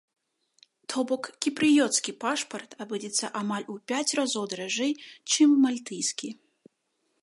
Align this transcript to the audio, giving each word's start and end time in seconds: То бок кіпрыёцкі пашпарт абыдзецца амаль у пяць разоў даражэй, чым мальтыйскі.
То 0.93 1.03
бок 1.11 1.23
кіпрыёцкі 1.45 2.15
пашпарт 2.25 2.71
абыдзецца 2.87 3.25
амаль 3.43 3.69
у 3.75 3.79
пяць 3.93 4.15
разоў 4.21 4.43
даражэй, 4.55 4.91
чым 5.35 5.49
мальтыйскі. 5.69 6.29